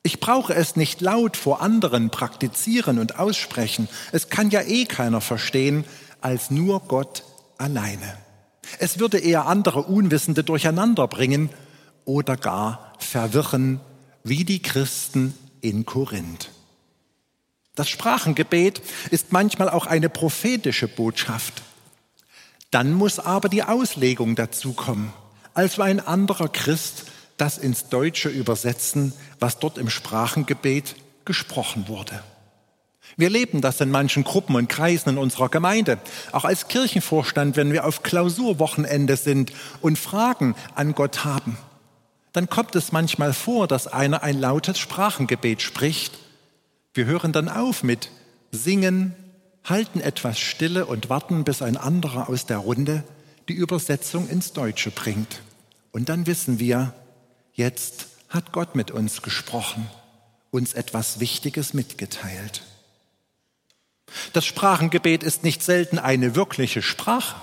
Ich 0.05 0.19
brauche 0.19 0.53
es 0.53 0.75
nicht 0.75 1.01
laut 1.01 1.35
vor 1.35 1.63
anderen 1.63 2.11
praktizieren 2.11 2.99
und 2.99 3.17
aussprechen. 3.17 3.89
Es 4.11 4.29
kann 4.29 4.51
ja 4.51 4.61
eh 4.61 4.85
keiner 4.85 5.19
verstehen 5.19 5.83
als 6.21 6.51
nur 6.51 6.81
Gott 6.81 7.23
alleine. 7.57 8.15
Es 8.77 8.99
würde 8.99 9.17
eher 9.17 9.47
andere 9.47 9.81
Unwissende 9.81 10.43
durcheinander 10.43 11.07
bringen 11.07 11.49
oder 12.05 12.37
gar 12.37 12.93
verwirren, 12.99 13.79
wie 14.23 14.45
die 14.45 14.61
Christen 14.61 15.35
in 15.61 15.87
Korinth. 15.87 16.51
Das 17.73 17.89
Sprachengebet 17.89 18.83
ist 19.09 19.33
manchmal 19.33 19.69
auch 19.69 19.87
eine 19.87 20.09
prophetische 20.09 20.87
Botschaft. 20.87 21.63
Dann 22.69 22.93
muss 22.93 23.17
aber 23.17 23.49
die 23.49 23.63
Auslegung 23.63 24.35
dazu 24.35 24.73
kommen, 24.73 25.11
also 25.55 25.81
ein 25.81 25.99
anderer 25.99 26.49
Christ 26.49 27.05
das 27.37 27.57
ins 27.57 27.89
Deutsche 27.89 28.29
übersetzen, 28.29 29.13
was 29.39 29.59
dort 29.59 29.77
im 29.77 29.89
Sprachengebet 29.89 30.95
gesprochen 31.25 31.87
wurde. 31.87 32.21
Wir 33.17 33.29
leben 33.29 33.61
das 33.61 33.79
in 33.79 33.91
manchen 33.91 34.23
Gruppen 34.23 34.55
und 34.55 34.67
Kreisen 34.67 35.09
in 35.09 35.17
unserer 35.17 35.49
Gemeinde. 35.49 35.99
Auch 36.31 36.43
als 36.43 36.67
Kirchenvorstand, 36.67 37.55
wenn 37.55 37.71
wir 37.71 37.85
auf 37.85 38.03
Klausurwochenende 38.03 39.15
sind 39.15 39.53
und 39.81 39.97
Fragen 39.97 40.55
an 40.75 40.93
Gott 40.93 41.23
haben, 41.23 41.57
dann 42.33 42.49
kommt 42.49 42.75
es 42.75 42.91
manchmal 42.91 43.31
vor, 43.31 43.67
dass 43.67 43.87
einer 43.87 44.23
ein 44.23 44.39
lautes 44.39 44.77
Sprachengebet 44.77 45.61
spricht. 45.61 46.13
Wir 46.93 47.05
hören 47.05 47.31
dann 47.31 47.47
auf 47.47 47.83
mit 47.83 48.09
Singen, 48.51 49.15
halten 49.63 50.01
etwas 50.01 50.37
Stille 50.37 50.85
und 50.85 51.09
warten, 51.09 51.45
bis 51.45 51.61
ein 51.61 51.77
anderer 51.77 52.27
aus 52.27 52.45
der 52.45 52.57
Runde 52.57 53.03
die 53.47 53.53
Übersetzung 53.53 54.27
ins 54.27 54.51
Deutsche 54.51 54.91
bringt. 54.91 55.41
Und 55.93 56.09
dann 56.09 56.27
wissen 56.27 56.59
wir, 56.59 56.93
jetzt 57.55 58.07
hat 58.29 58.51
Gott 58.51 58.75
mit 58.75 58.91
uns 58.91 59.21
gesprochen, 59.21 59.89
uns 60.51 60.73
etwas 60.73 61.19
Wichtiges 61.19 61.73
mitgeteilt. 61.73 62.61
Das 64.33 64.45
Sprachengebet 64.45 65.23
ist 65.23 65.43
nicht 65.43 65.63
selten 65.63 65.97
eine 65.97 66.35
wirkliche 66.35 66.81
Sprache. 66.81 67.35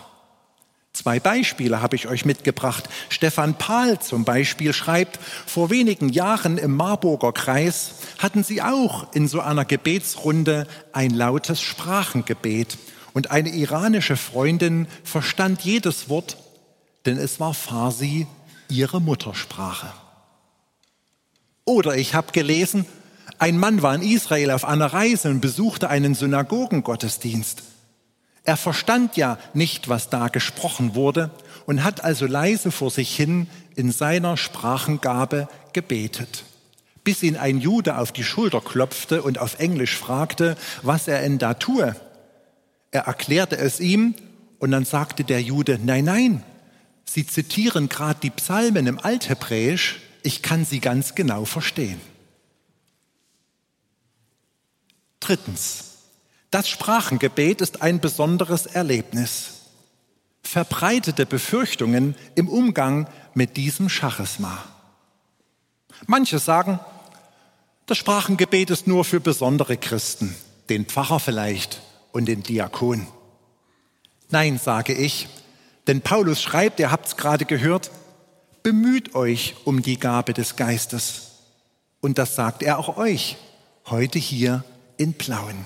Zwei 0.93 1.21
Beispiele 1.21 1.81
habe 1.81 1.97
ich 1.97 2.07
euch 2.07 2.27
mitgebracht. 2.27 2.89
Stefan 3.09 3.57
Pahl 3.57 3.99
zum 4.01 4.25
Beispiel 4.25 4.75
schreibt, 4.75 5.19
vor 5.47 5.71
wenigen 5.71 6.11
Jahren 6.11 6.59
im 6.59 6.77
Marburger 6.77 7.33
Kreis 7.33 7.93
hatten 8.19 8.45
sie 8.45 8.61
auch 8.61 9.13
in 9.15 9.27
so 9.27 9.41
einer 9.41 9.65
Gebetsrunde 9.65 10.67
ein 10.93 11.11
lautes 11.11 11.63
Sprachengebet. 11.63 12.77
Und 13.15 13.31
eine 13.31 13.51
iranische 13.51 14.17
Freundin 14.17 14.87
verstand 15.03 15.63
jedes 15.63 16.09
Wort, 16.09 16.37
denn 17.07 17.17
es 17.17 17.41
war 17.41 17.55
Farsi, 17.55 18.27
ihre 18.69 19.01
Muttersprache. 19.01 19.93
Oder 21.65 21.97
ich 21.97 22.15
habe 22.15 22.33
gelesen, 22.33 22.87
ein 23.39 23.59
Mann 23.59 23.83
war 23.83 23.95
in 23.95 24.03
Israel 24.03 24.51
auf 24.51 24.65
einer 24.65 24.87
Reise 24.87 25.31
und 25.31 25.41
besuchte 25.41 25.89
einen 25.89 26.15
Synagogengottesdienst. 26.15 27.63
Er 28.45 28.57
verstand 28.57 29.17
ja 29.17 29.39
nicht, 29.55 29.89
was 29.89 30.11
da 30.11 30.29
gesprochen 30.29 30.95
wurde 30.95 31.31
und 31.67 31.85
hat 31.85 32.03
also 32.03 32.27
leise 32.27 32.73
vor 32.73 32.91
sich 32.91 33.15
hin 33.15 33.49
in 33.77 33.93
seiner 33.93 34.37
Sprachengabe 34.37 35.49
gebetet, 35.73 36.45
bis 37.05 37.23
ihn 37.23 37.37
ein 37.37 37.61
Jude 37.61 37.99
auf 37.99 38.11
die 38.11 38.25
Schulter 38.25 38.61
klopfte 38.61 39.23
und 39.23 39.39
auf 39.39 39.61
Englisch 39.61 39.97
fragte, 39.97 40.57
was 40.83 41.07
er 41.07 41.21
denn 41.21 41.39
da 41.39 41.55
tue. 41.55 41.95
Er 42.91 43.03
erklärte 43.03 43.57
es 43.57 43.79
ihm 43.79 44.15
und 44.59 44.73
dann 44.73 44.85
sagte 44.85 45.25
der 45.25 45.41
Jude, 45.41 45.79
nein, 45.83 46.05
nein, 46.05 46.43
Sie 47.05 47.27
zitieren 47.27 47.89
gerade 47.91 48.21
die 48.23 48.31
Psalmen 48.31 48.87
im 48.87 48.99
Althebräisch, 48.99 50.01
ich 50.23 50.43
kann 50.43 50.65
sie 50.65 50.81
ganz 50.81 51.15
genau 51.15 51.45
verstehen. 51.45 52.01
Drittens, 55.21 55.85
das 56.51 56.69
Sprachengebet 56.69 57.61
ist 57.61 57.83
ein 57.83 58.01
besonderes 58.01 58.67
Erlebnis. 58.67 59.63
verbreitete 60.43 61.25
Befürchtungen 61.25 62.15
im 62.35 62.49
Umgang 62.49 63.09
mit 63.33 63.57
diesem 63.57 63.89
Charisma. 63.89 64.63
Manche 66.07 66.39
sagen, 66.39 66.79
das 67.87 67.97
Sprachengebet 67.99 68.71
ist 68.71 68.87
nur 68.87 69.05
für 69.05 69.21
besondere 69.21 69.77
Christen, 69.77 70.35
den 70.69 70.85
Pfarrer 70.85 71.21
vielleicht 71.21 71.81
und 72.13 72.27
den 72.27 72.43
Diakon. 72.43 73.07
Nein, 74.31 74.59
sage 74.59 74.93
ich, 74.93 75.29
denn 75.87 76.03
Paulus 76.03 76.43
schreibt, 76.43 76.81
ihr 76.81 76.91
habt 76.91 77.07
es 77.07 77.17
gerade 77.17 77.45
gehört, 77.45 77.91
bemüht 78.63 79.15
euch 79.15 79.55
um 79.65 79.83
die 79.83 79.99
Gabe 79.99 80.33
des 80.35 80.57
Geistes. 80.57 81.33
Und 82.01 82.19
das 82.19 82.35
sagt 82.35 82.63
er 82.63 82.79
auch 82.79 82.97
euch 82.97 83.37
heute 83.87 84.19
hier 84.19 84.65
in 84.97 85.15
Plauen. 85.15 85.65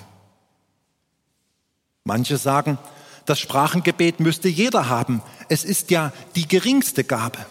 Manche 2.04 2.38
sagen, 2.38 2.78
das 3.26 3.40
Sprachengebet 3.40 4.20
müsste 4.20 4.48
jeder 4.48 4.88
haben. 4.88 5.22
Es 5.48 5.64
ist 5.64 5.90
ja 5.90 6.12
die 6.36 6.46
geringste 6.46 7.04
Gabe. 7.04 7.44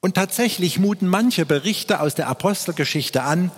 Und 0.00 0.14
tatsächlich 0.14 0.78
muten 0.78 1.08
manche 1.08 1.46
Berichte 1.46 2.00
aus 2.00 2.14
der 2.14 2.28
Apostelgeschichte 2.28 3.22
an, 3.22 3.50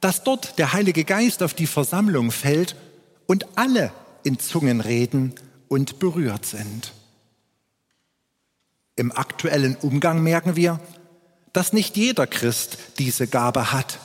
dass 0.00 0.24
dort 0.24 0.58
der 0.58 0.72
Heilige 0.72 1.04
Geist 1.04 1.42
auf 1.42 1.54
die 1.54 1.66
Versammlung 1.66 2.30
fällt 2.30 2.76
und 3.26 3.46
alle 3.56 3.92
in 4.22 4.38
Zungen 4.38 4.80
reden 4.80 5.34
und 5.68 5.98
berührt 5.98 6.44
sind. 6.44 6.92
Im 8.96 9.12
aktuellen 9.12 9.76
Umgang 9.76 10.22
merken 10.22 10.56
wir, 10.56 10.80
dass 11.52 11.72
nicht 11.72 11.96
jeder 11.96 12.26
Christ 12.26 12.78
diese 12.98 13.26
Gabe 13.26 13.72
hat. 13.72 13.98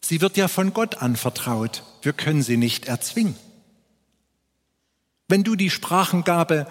Sie 0.00 0.20
wird 0.20 0.36
ja 0.36 0.48
von 0.48 0.72
Gott 0.72 1.02
anvertraut. 1.02 1.82
Wir 2.02 2.12
können 2.12 2.42
sie 2.42 2.56
nicht 2.56 2.86
erzwingen. 2.86 3.36
Wenn 5.28 5.44
du 5.44 5.54
die 5.54 5.70
Sprachengabe 5.70 6.66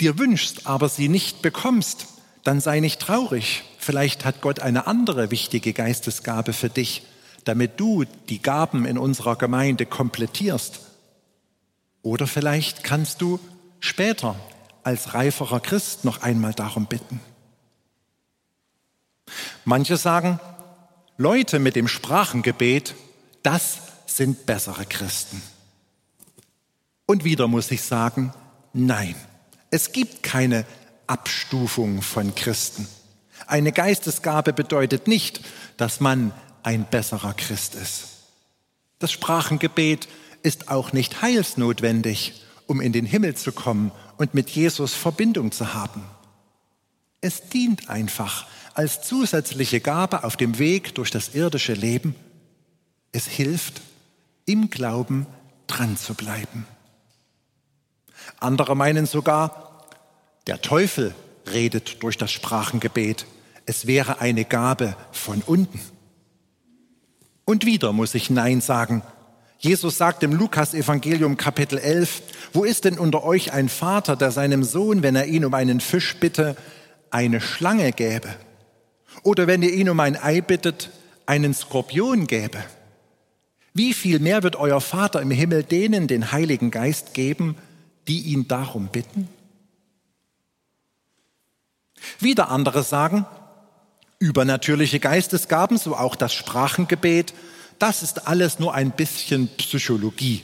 dir 0.00 0.18
wünschst, 0.18 0.66
aber 0.66 0.88
sie 0.88 1.08
nicht 1.08 1.42
bekommst, 1.42 2.06
dann 2.42 2.60
sei 2.60 2.80
nicht 2.80 3.00
traurig. 3.00 3.64
Vielleicht 3.78 4.24
hat 4.24 4.40
Gott 4.40 4.60
eine 4.60 4.86
andere 4.86 5.30
wichtige 5.30 5.72
Geistesgabe 5.72 6.52
für 6.52 6.68
dich, 6.68 7.02
damit 7.44 7.78
du 7.78 8.04
die 8.28 8.42
Gaben 8.42 8.84
in 8.86 8.98
unserer 8.98 9.36
Gemeinde 9.36 9.86
komplettierst. 9.86 10.80
Oder 12.02 12.26
vielleicht 12.26 12.84
kannst 12.84 13.22
du 13.22 13.38
später 13.80 14.36
als 14.84 15.14
reiferer 15.14 15.60
Christ 15.60 16.04
noch 16.04 16.22
einmal 16.22 16.52
darum 16.52 16.86
bitten. 16.86 17.20
Manche 19.64 19.96
sagen, 19.96 20.38
Leute 21.16 21.58
mit 21.58 21.76
dem 21.76 21.88
Sprachengebet, 21.88 22.94
das 23.42 23.78
sind 24.06 24.46
bessere 24.46 24.84
Christen. 24.84 25.42
Und 27.06 27.24
wieder 27.24 27.48
muss 27.48 27.70
ich 27.70 27.82
sagen, 27.82 28.32
nein, 28.72 29.14
es 29.70 29.92
gibt 29.92 30.22
keine 30.22 30.64
Abstufung 31.06 32.02
von 32.02 32.34
Christen. 32.34 32.88
Eine 33.46 33.72
Geistesgabe 33.72 34.52
bedeutet 34.52 35.08
nicht, 35.08 35.40
dass 35.76 36.00
man 36.00 36.32
ein 36.62 36.84
besserer 36.84 37.34
Christ 37.34 37.74
ist. 37.74 38.04
Das 38.98 39.12
Sprachengebet 39.12 40.08
ist 40.42 40.68
auch 40.68 40.92
nicht 40.92 41.22
heilsnotwendig, 41.22 42.42
um 42.66 42.80
in 42.80 42.92
den 42.92 43.04
Himmel 43.04 43.34
zu 43.34 43.52
kommen 43.52 43.92
und 44.16 44.34
mit 44.34 44.50
Jesus 44.50 44.94
Verbindung 44.94 45.52
zu 45.52 45.74
haben. 45.74 46.04
Es 47.20 47.48
dient 47.48 47.88
einfach 47.88 48.46
als 48.74 49.02
zusätzliche 49.02 49.80
Gabe 49.80 50.24
auf 50.24 50.36
dem 50.36 50.58
Weg 50.58 50.94
durch 50.94 51.10
das 51.10 51.34
irdische 51.34 51.74
Leben. 51.74 52.14
Es 53.12 53.26
hilft, 53.26 53.80
im 54.46 54.68
Glauben 54.68 55.26
dran 55.66 55.96
zu 55.96 56.14
bleiben. 56.14 56.66
Andere 58.40 58.76
meinen 58.76 59.06
sogar, 59.06 59.86
der 60.46 60.60
Teufel 60.60 61.14
redet 61.50 62.02
durch 62.02 62.18
das 62.18 62.32
Sprachengebet. 62.32 63.26
Es 63.66 63.86
wäre 63.86 64.20
eine 64.20 64.44
Gabe 64.44 64.96
von 65.12 65.42
unten. 65.42 65.80
Und 67.44 67.64
wieder 67.64 67.92
muss 67.92 68.14
ich 68.14 68.30
Nein 68.30 68.60
sagen. 68.60 69.02
Jesus 69.58 69.96
sagt 69.96 70.22
im 70.22 70.32
Lukas-Evangelium 70.32 71.36
Kapitel 71.36 71.78
11, 71.78 72.22
wo 72.52 72.64
ist 72.64 72.84
denn 72.84 72.98
unter 72.98 73.24
euch 73.24 73.52
ein 73.52 73.68
Vater, 73.68 74.16
der 74.16 74.30
seinem 74.30 74.62
Sohn, 74.62 75.02
wenn 75.02 75.16
er 75.16 75.26
ihn 75.26 75.44
um 75.44 75.54
einen 75.54 75.80
Fisch 75.80 76.16
bitte, 76.16 76.56
eine 77.10 77.40
Schlange 77.40 77.92
gäbe? 77.92 78.28
Oder 79.22 79.46
wenn 79.46 79.62
ihr 79.62 79.72
ihn 79.72 79.88
um 79.88 80.00
ein 80.00 80.20
Ei 80.20 80.40
bittet, 80.40 80.90
einen 81.26 81.54
Skorpion 81.54 82.26
gäbe? 82.26 82.62
Wie 83.72 83.94
viel 83.94 84.18
mehr 84.18 84.42
wird 84.42 84.56
euer 84.56 84.80
Vater 84.80 85.20
im 85.20 85.30
Himmel 85.30 85.64
denen 85.64 86.06
den 86.06 86.30
Heiligen 86.30 86.70
Geist 86.70 87.14
geben, 87.14 87.56
die 88.06 88.20
ihn 88.20 88.46
darum 88.46 88.88
bitten? 88.88 89.28
Wieder 92.20 92.50
andere 92.50 92.82
sagen, 92.82 93.26
übernatürliche 94.18 95.00
Geistesgaben, 95.00 95.78
so 95.78 95.96
auch 95.96 96.16
das 96.16 96.32
Sprachengebet, 96.32 97.34
das 97.78 98.02
ist 98.02 98.26
alles 98.26 98.58
nur 98.58 98.74
ein 98.74 98.90
bisschen 98.90 99.48
Psychologie, 99.56 100.42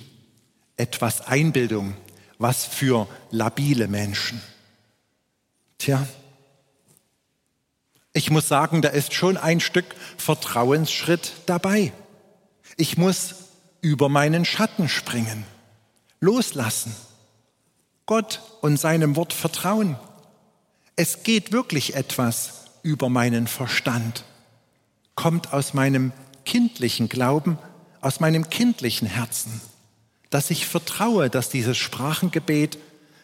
etwas 0.76 1.26
Einbildung, 1.26 1.94
was 2.38 2.64
für 2.64 3.08
labile 3.30 3.88
Menschen. 3.88 4.40
Tja, 5.78 6.06
ich 8.12 8.30
muss 8.30 8.48
sagen, 8.48 8.82
da 8.82 8.88
ist 8.88 9.14
schon 9.14 9.36
ein 9.36 9.60
Stück 9.60 9.86
Vertrauensschritt 10.16 11.32
dabei. 11.46 11.92
Ich 12.76 12.98
muss 12.98 13.34
über 13.80 14.08
meinen 14.08 14.44
Schatten 14.44 14.88
springen, 14.88 15.44
loslassen, 16.20 16.94
Gott 18.06 18.40
und 18.60 18.78
seinem 18.78 19.16
Wort 19.16 19.32
vertrauen 19.32 19.96
es 21.00 21.22
geht 21.22 21.50
wirklich 21.50 21.94
etwas 21.94 22.66
über 22.82 23.08
meinen 23.08 23.46
Verstand, 23.46 24.24
kommt 25.14 25.54
aus 25.54 25.72
meinem 25.72 26.12
kindlichen 26.50 27.08
Glauben, 27.08 27.58
aus 28.00 28.18
meinem 28.18 28.50
kindlichen 28.50 29.06
Herzen, 29.06 29.60
dass 30.30 30.50
ich 30.50 30.66
vertraue, 30.66 31.30
dass 31.30 31.48
dieses 31.48 31.78
Sprachengebet, 31.78 32.76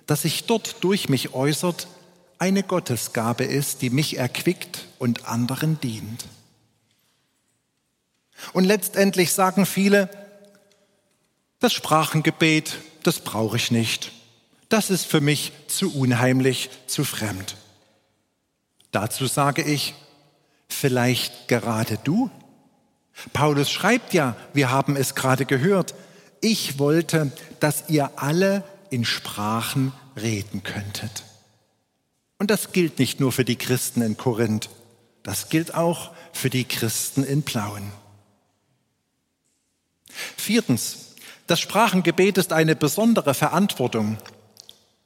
das 0.07 0.23
sich 0.23 0.45
dort 0.45 0.85
durch 0.85 1.09
mich 1.09 1.35
äußert, 1.35 1.89
eine 2.39 2.63
Gottesgabe 2.63 3.43
ist, 3.43 3.83
die 3.83 3.91
mich 3.91 4.17
erquickt 4.17 4.87
und 5.01 5.27
anderen 5.27 5.81
dient. 5.81 6.27
Und 8.53 8.63
letztendlich 8.65 9.33
sagen 9.33 9.67
viele, 9.67 10.09
das 11.59 11.73
Sprachengebet, 11.73 12.77
das 13.03 13.19
brauche 13.19 13.57
ich 13.57 13.73
nicht. 13.73 14.13
Das 14.69 14.89
ist 14.89 15.05
für 15.05 15.21
mich 15.21 15.51
zu 15.67 15.93
unheimlich, 15.93 16.71
zu 16.87 17.03
fremd. 17.03 17.57
Dazu 18.93 19.27
sage 19.27 19.63
ich, 19.63 19.95
vielleicht 20.69 21.49
gerade 21.49 21.99
du? 22.05 22.31
Paulus 23.33 23.71
schreibt 23.71 24.13
ja, 24.13 24.37
wir 24.53 24.71
haben 24.71 24.97
es 24.97 25.15
gerade 25.15 25.47
gehört, 25.47 25.95
ich 26.41 26.79
wollte, 26.79 27.33
dass 27.61 27.89
ihr 27.89 28.11
alle 28.17 28.63
in 28.91 29.05
Sprachen 29.05 29.93
reden 30.17 30.63
könntet. 30.63 31.25
Und 32.39 32.51
das 32.51 32.73
gilt 32.73 32.99
nicht 32.99 33.19
nur 33.21 33.33
für 33.33 33.45
die 33.45 33.57
Christen 33.57 34.03
in 34.03 34.17
Korinth, 34.17 34.69
das 35.23 35.49
gilt 35.49 35.75
auch 35.75 36.13
für 36.33 36.51
die 36.51 36.65
Christen 36.65 37.25
in 37.25 37.43
Plauen. 37.43 37.91
Viertens, 40.37 41.15
das 41.47 41.61
Sprachengebet 41.61 42.39
ist 42.39 42.53
eine 42.53 42.77
besondere 42.77 43.35
Verantwortung. 43.35 44.19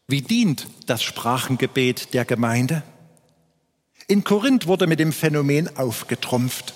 Wie 0.08 0.22
dient 0.22 0.66
das 0.86 1.02
Sprachengebet 1.02 2.14
der 2.14 2.24
Gemeinde? 2.24 2.82
In 4.08 4.24
Korinth 4.24 4.66
wurde 4.66 4.86
mit 4.86 4.98
dem 4.98 5.12
Phänomen 5.12 5.76
aufgetrumpft. 5.76 6.74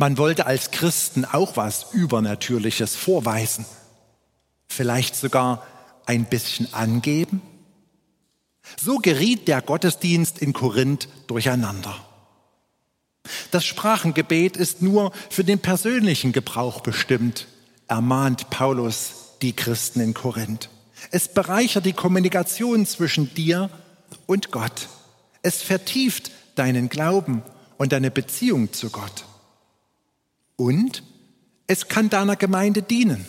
Man 0.00 0.16
wollte 0.16 0.46
als 0.46 0.70
Christen 0.70 1.26
auch 1.26 1.58
was 1.58 1.92
Übernatürliches 1.92 2.96
vorweisen, 2.96 3.66
vielleicht 4.66 5.14
sogar 5.14 5.66
ein 6.06 6.24
bisschen 6.24 6.72
angeben. 6.72 7.42
So 8.80 8.96
geriet 8.96 9.46
der 9.46 9.60
Gottesdienst 9.60 10.38
in 10.38 10.54
Korinth 10.54 11.06
durcheinander. 11.26 11.94
Das 13.50 13.66
Sprachengebet 13.66 14.56
ist 14.56 14.80
nur 14.80 15.12
für 15.28 15.44
den 15.44 15.58
persönlichen 15.58 16.32
Gebrauch 16.32 16.80
bestimmt, 16.80 17.46
ermahnt 17.86 18.48
Paulus 18.48 19.34
die 19.42 19.52
Christen 19.52 20.00
in 20.00 20.14
Korinth. 20.14 20.70
Es 21.10 21.28
bereichert 21.28 21.84
die 21.84 21.92
Kommunikation 21.92 22.86
zwischen 22.86 23.34
dir 23.34 23.68
und 24.24 24.50
Gott. 24.50 24.88
Es 25.42 25.60
vertieft 25.60 26.30
deinen 26.54 26.88
Glauben 26.88 27.42
und 27.76 27.92
deine 27.92 28.10
Beziehung 28.10 28.72
zu 28.72 28.88
Gott. 28.88 29.26
Und 30.60 31.02
es 31.68 31.88
kann 31.88 32.10
deiner 32.10 32.36
Gemeinde 32.36 32.82
dienen, 32.82 33.24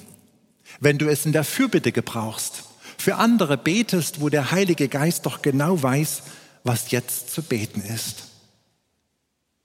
wenn 0.81 0.97
du 0.97 1.09
es 1.09 1.25
in 1.25 1.31
der 1.31 1.45
Fürbitte 1.45 1.93
gebrauchst, 1.93 2.63
für 2.97 3.15
andere 3.15 3.57
betest, 3.57 4.19
wo 4.19 4.27
der 4.27 4.51
Heilige 4.51 4.89
Geist 4.89 5.25
doch 5.25 5.41
genau 5.41 5.81
weiß, 5.81 6.23
was 6.65 6.91
jetzt 6.91 7.33
zu 7.33 7.41
beten 7.41 7.79
ist. 7.83 8.23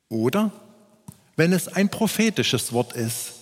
Oder 0.08 0.52
wenn 1.34 1.52
es 1.52 1.66
ein 1.66 1.88
prophetisches 1.88 2.72
Wort 2.72 2.92
ist, 2.92 3.32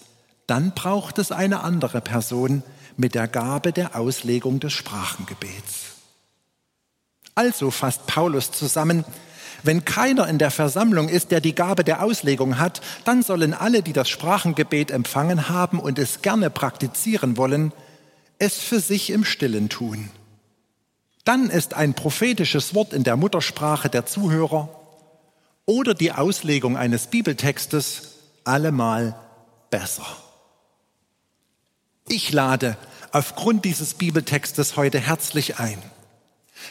dann 0.47 0.73
braucht 0.73 1.19
es 1.19 1.31
eine 1.31 1.63
andere 1.63 2.01
Person 2.01 2.63
mit 2.97 3.15
der 3.15 3.29
Gabe 3.29 3.75
der 3.75 3.95
Auslegung 3.95 4.59
des 4.59 4.73
Sprachengebets. 4.73 5.97
Also 7.35 7.71
fasst 7.71 8.07
Paulus 8.07 8.53
zusammen, 8.53 9.05
wenn 9.65 9.85
keiner 9.85 10.29
in 10.29 10.39
der 10.39 10.51
Versammlung 10.51 11.09
ist, 11.09 11.31
der 11.31 11.41
die 11.41 11.55
Gabe 11.55 11.85
der 11.85 12.03
Auslegung 12.03 12.59
hat, 12.59 12.81
dann 13.05 13.23
sollen 13.23 13.55
alle, 13.55 13.83
die 13.83 13.93
das 13.93 14.09
Sprachengebet 14.09 14.91
empfangen 14.91 15.49
haben 15.49 15.81
und 15.81 15.99
es 15.99 16.23
gerne 16.23 16.51
praktizieren 16.51 17.37
wollen, 17.37 17.73
es 18.39 18.59
für 18.59 18.81
sich 18.81 19.11
im 19.11 19.25
stillen 19.25 19.69
tun. 19.69 20.11
Dann 21.25 21.49
ist 21.49 21.75
ein 21.75 21.95
prophetisches 21.95 22.75
Wort 22.75 22.93
in 22.93 23.05
der 23.05 23.17
Muttersprache 23.17 23.89
der 23.89 24.05
Zuhörer 24.05 24.69
oder 25.65 25.95
die 25.95 26.13
Auslegung 26.13 26.77
eines 26.77 27.07
Bibeltextes 27.07 28.13
allemal 28.45 29.19
besser. 29.71 30.07
Ich 32.07 32.33
lade 32.33 32.77
aufgrund 33.13 33.65
dieses 33.65 33.95
Bibeltextes 33.95 34.77
heute 34.77 35.01
herzlich 35.01 35.59
ein. 35.59 35.83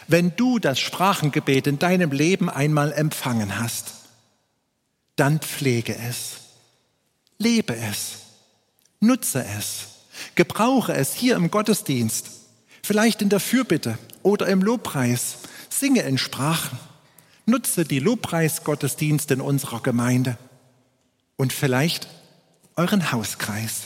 Wenn 0.08 0.36
du 0.36 0.58
das 0.58 0.78
Sprachengebet 0.78 1.66
in 1.66 1.78
deinem 1.78 2.12
Leben 2.12 2.50
einmal 2.50 2.92
empfangen 2.92 3.58
hast, 3.58 3.94
dann 5.16 5.40
pflege 5.40 5.96
es, 5.96 6.36
lebe 7.38 7.76
es, 7.76 8.18
nutze 9.00 9.44
es, 9.58 9.86
gebrauche 10.34 10.94
es 10.94 11.14
hier 11.14 11.36
im 11.36 11.50
Gottesdienst, 11.50 12.30
vielleicht 12.82 13.22
in 13.22 13.28
der 13.28 13.40
Fürbitte 13.40 13.98
oder 14.22 14.46
im 14.48 14.62
Lobpreis, 14.62 15.36
singe 15.70 16.02
in 16.02 16.18
Sprachen, 16.18 16.78
nutze 17.46 17.84
die 17.84 18.00
Lobpreisgottesdienste 18.00 19.34
in 19.34 19.40
unserer 19.40 19.80
Gemeinde 19.80 20.36
und 21.36 21.52
vielleicht 21.52 22.08
euren 22.76 23.12
Hauskreis. 23.12 23.82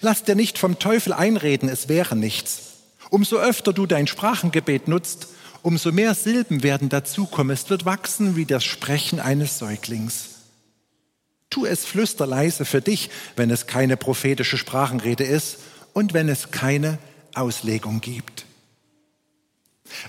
Lass 0.00 0.24
dir 0.24 0.34
nicht 0.34 0.58
vom 0.58 0.78
Teufel 0.78 1.12
einreden, 1.12 1.68
es 1.68 1.88
wäre 1.88 2.16
nichts. 2.16 2.69
Umso 3.10 3.38
öfter 3.38 3.72
du 3.72 3.86
dein 3.86 4.06
Sprachengebet 4.06 4.88
nutzt, 4.88 5.28
umso 5.62 5.92
mehr 5.92 6.14
Silben 6.14 6.62
werden 6.62 6.88
dazukommen. 6.88 7.52
Es 7.52 7.68
wird 7.68 7.84
wachsen 7.84 8.36
wie 8.36 8.46
das 8.46 8.64
Sprechen 8.64 9.20
eines 9.20 9.58
Säuglings. 9.58 10.30
Tu 11.50 11.66
es 11.66 11.84
flüsterleise 11.84 12.64
für 12.64 12.80
dich, 12.80 13.10
wenn 13.34 13.50
es 13.50 13.66
keine 13.66 13.96
prophetische 13.96 14.56
Sprachenrede 14.56 15.24
ist 15.24 15.58
und 15.92 16.14
wenn 16.14 16.28
es 16.28 16.52
keine 16.52 16.98
Auslegung 17.34 18.00
gibt. 18.00 18.46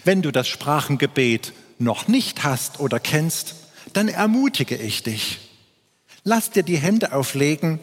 Wenn 0.03 0.21
du 0.21 0.31
das 0.31 0.47
Sprachengebet 0.47 1.53
noch 1.79 2.07
nicht 2.07 2.43
hast 2.43 2.79
oder 2.79 2.99
kennst, 2.99 3.55
dann 3.93 4.07
ermutige 4.07 4.75
ich 4.75 5.01
dich. 5.01 5.39
Lass 6.23 6.51
dir 6.51 6.61
die 6.61 6.77
Hände 6.77 7.13
auflegen 7.13 7.79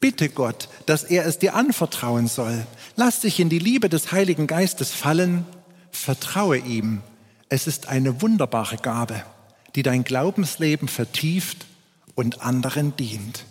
Bitte 0.00 0.28
Gott, 0.28 0.68
dass 0.86 1.02
er 1.02 1.26
es 1.26 1.38
dir 1.38 1.54
anvertrauen 1.54 2.28
soll. 2.28 2.66
Lass 2.94 3.20
dich 3.20 3.40
in 3.40 3.48
die 3.48 3.58
Liebe 3.58 3.88
des 3.88 4.12
Heiligen 4.12 4.46
Geistes 4.46 4.92
fallen. 4.92 5.44
Vertraue 5.90 6.58
ihm. 6.58 7.02
Es 7.48 7.66
ist 7.66 7.88
eine 7.88 8.22
wunderbare 8.22 8.76
Gabe, 8.76 9.24
die 9.74 9.82
dein 9.82 10.04
Glaubensleben 10.04 10.86
vertieft 10.86 11.66
und 12.14 12.42
anderen 12.42 12.94
dient. 12.96 13.44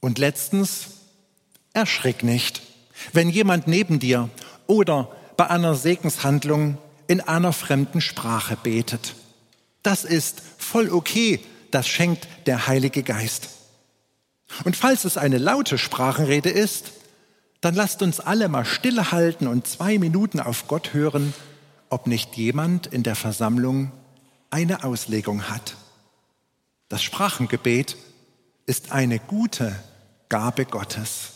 Und 0.00 0.18
letztens, 0.18 0.88
erschrick 1.72 2.22
nicht, 2.22 2.62
wenn 3.12 3.28
jemand 3.28 3.66
neben 3.66 3.98
dir 3.98 4.30
oder 4.66 5.10
bei 5.36 5.50
einer 5.50 5.74
Segenshandlung 5.74 6.78
in 7.06 7.20
einer 7.20 7.52
fremden 7.52 8.00
Sprache 8.00 8.56
betet. 8.56 9.14
Das 9.82 10.04
ist 10.04 10.42
voll 10.58 10.90
okay, 10.90 11.40
das 11.70 11.88
schenkt 11.88 12.28
der 12.46 12.66
Heilige 12.66 13.02
Geist. 13.02 13.48
Und 14.64 14.76
falls 14.76 15.04
es 15.04 15.16
eine 15.16 15.38
laute 15.38 15.78
Sprachenrede 15.78 16.50
ist, 16.50 16.92
dann 17.60 17.74
lasst 17.74 18.02
uns 18.02 18.20
alle 18.20 18.48
mal 18.48 18.64
stillhalten 18.64 19.46
und 19.46 19.66
zwei 19.66 19.98
Minuten 19.98 20.40
auf 20.40 20.66
Gott 20.66 20.94
hören, 20.94 21.34
ob 21.90 22.06
nicht 22.06 22.36
jemand 22.36 22.86
in 22.86 23.02
der 23.02 23.16
Versammlung 23.16 23.92
eine 24.50 24.84
Auslegung 24.84 25.48
hat. 25.48 25.76
Das 26.88 27.02
Sprachengebet 27.02 27.96
ist 28.66 28.92
eine 28.92 29.18
gute 29.18 29.74
Gabe 30.28 30.64
Gottes. 30.64 31.32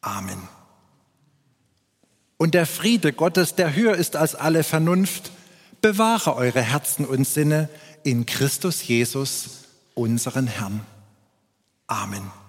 Amen. 0.00 0.48
Und 2.36 2.54
der 2.54 2.66
Friede 2.66 3.12
Gottes, 3.12 3.56
der 3.56 3.74
höher 3.74 3.96
ist 3.96 4.14
als 4.14 4.34
alle 4.34 4.62
Vernunft, 4.62 5.32
bewahre 5.80 6.36
eure 6.36 6.62
Herzen 6.62 7.04
und 7.04 7.26
Sinne 7.26 7.68
in 8.04 8.26
Christus 8.26 8.86
Jesus, 8.86 9.64
unseren 9.94 10.46
Herrn. 10.46 10.80
Amen. 11.90 12.47